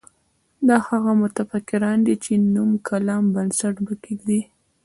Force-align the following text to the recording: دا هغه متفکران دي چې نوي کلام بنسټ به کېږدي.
دا 0.67 0.77
هغه 0.87 1.11
متفکران 1.23 1.97
دي 2.07 2.15
چې 2.23 2.31
نوي 2.55 2.77
کلام 2.89 3.23
بنسټ 3.35 3.75
به 3.85 3.93
کېږدي. 4.03 4.41